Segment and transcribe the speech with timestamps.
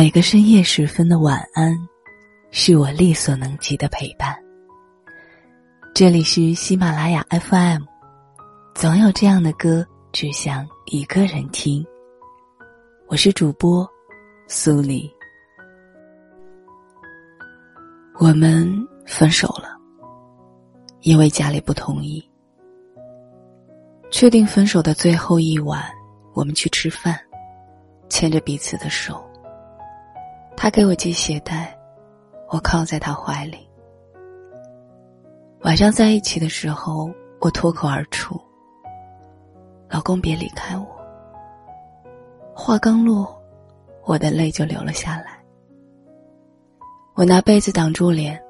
[0.00, 1.76] 每个深夜时分的晚安，
[2.52, 4.32] 是我力所能及的陪伴。
[5.92, 7.82] 这里是喜马拉雅 FM，
[8.76, 11.84] 总有这样的歌，只想一个人听。
[13.08, 13.84] 我是主播
[14.46, 15.12] 苏黎。
[18.20, 18.72] 我们
[19.04, 19.76] 分手了，
[21.00, 22.24] 因为家里不同意。
[24.12, 25.82] 确定分手的最后一晚，
[26.34, 27.18] 我们去吃饭，
[28.08, 29.27] 牵着彼此的手。
[30.60, 31.72] 他给我系鞋带，
[32.50, 33.58] 我靠在他怀里。
[35.60, 37.08] 晚上在一起的时候，
[37.40, 38.38] 我脱口而出
[39.88, 40.84] ：“老公，别离开我。”
[42.52, 43.40] 话刚落，
[44.04, 45.38] 我的泪就流了下来。
[47.14, 48.42] 我拿被子挡住脸，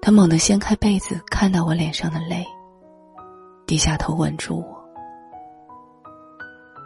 [0.00, 2.42] 他猛地掀开被子，看到我脸上的泪，
[3.66, 4.82] 低下头吻住我。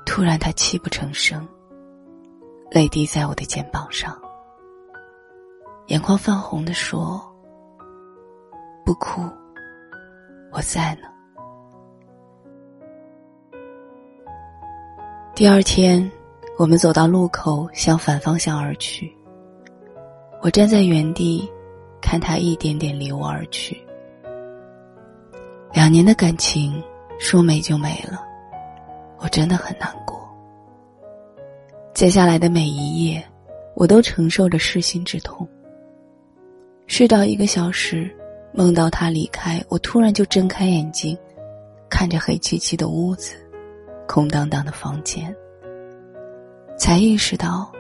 [0.05, 1.47] 突然，他泣不成声。
[2.77, 4.15] 泪滴在我的肩膀上，
[5.87, 7.19] 眼眶泛红的说
[8.85, 9.23] ：“不哭，
[10.53, 11.09] 我在呢。”
[15.35, 16.13] 第二天，
[16.59, 19.11] 我们走到路口，向反方向而去。
[20.43, 21.51] 我站在原地，
[22.03, 23.83] 看他一点点离我而去。
[25.73, 26.85] 两年的感情
[27.19, 28.23] 说没就没了，
[29.17, 30.16] 我真的很难过。
[31.97, 33.27] 接下来的每一夜，
[33.75, 35.49] 我都承受着噬心之痛。
[36.87, 38.15] 睡到一个小时，
[38.53, 41.17] 梦到他离开，我突然就睁开眼睛，
[41.89, 43.35] 看着黑漆漆的屋子，
[44.07, 45.35] 空荡荡的房间，
[46.77, 47.73] 才意识到，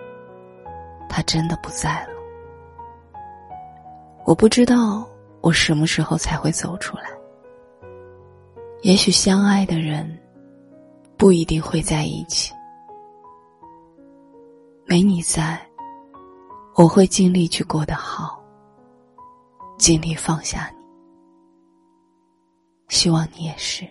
[1.11, 3.19] 他真的不在了。
[4.25, 5.06] 我不知道
[5.42, 7.05] 我什么时候才会走出来。
[8.80, 10.11] 也许相爱的人，
[11.19, 12.55] 不一定会在一起。
[14.97, 15.61] 没你在，
[16.75, 18.42] 我会尽力去过得好，
[19.77, 20.78] 尽力放下你。
[22.89, 23.86] 希望你也是。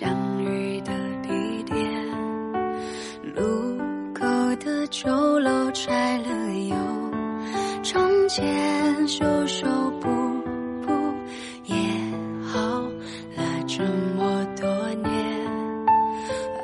[0.00, 1.76] 相遇的地点
[3.34, 3.76] 路
[4.14, 4.24] 口
[4.56, 6.74] 的旧楼拆了又
[7.82, 9.66] 重建修修
[10.00, 10.08] 补
[10.86, 10.90] 补
[11.66, 11.76] 也
[12.50, 12.80] 好
[13.36, 13.84] 了这
[14.16, 15.46] 么多年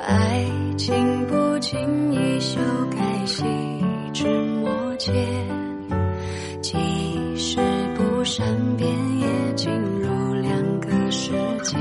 [0.01, 0.43] 爱
[0.75, 2.59] 情不经意修
[2.89, 3.43] 改细
[4.13, 4.25] 枝
[4.63, 5.13] 末节
[6.59, 6.75] 即
[7.35, 7.59] 使
[7.93, 8.43] 不善
[8.77, 11.31] 变也进入两个世
[11.61, 11.77] 界。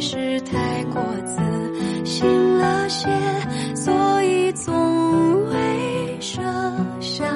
[0.00, 2.26] 是太过自信
[2.58, 3.08] 了些，
[3.74, 6.40] 所以从未设。
[7.00, 7.26] 想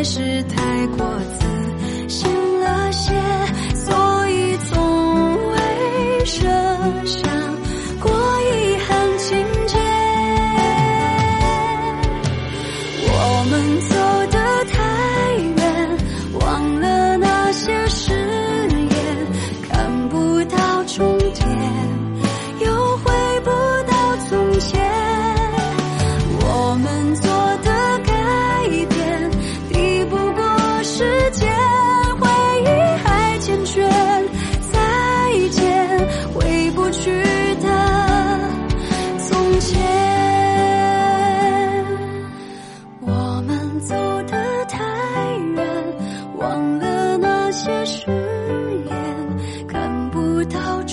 [0.00, 1.39] 还是太过。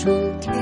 [0.08, 0.57] take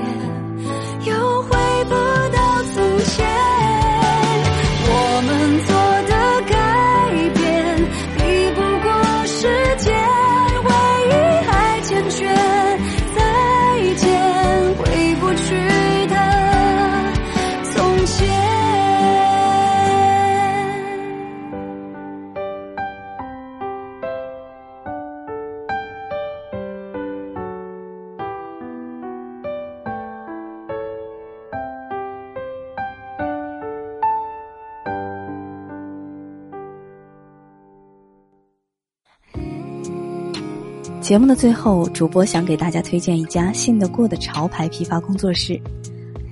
[41.05, 45.61] 节目的最后，主播想给大家推荐一家信得过的潮牌批发工作室，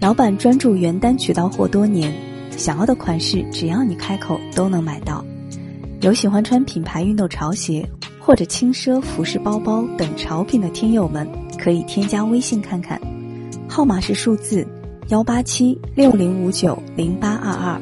[0.02, 2.12] 老板专注原单渠道货多年，
[2.58, 5.24] 想要的款式只要你开口都能买到。
[6.02, 7.88] 有喜欢穿品牌运动潮鞋
[8.20, 11.30] 或者轻奢服饰包包等潮品的听友们，
[11.60, 13.00] 可以添加微信看看，
[13.70, 14.68] 号码是数字
[15.10, 17.80] 幺八七六零五九零八二二。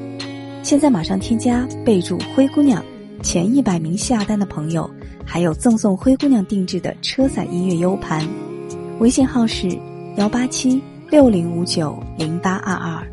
[0.61, 2.83] 现在马上添加，备注“灰姑娘”，
[3.23, 4.89] 前一百名下单的朋友
[5.25, 8.27] 还有赠送灰姑娘定制的车载音乐 U 盘，
[8.99, 9.69] 微信号是
[10.17, 13.07] 幺八七六零五九零八二二。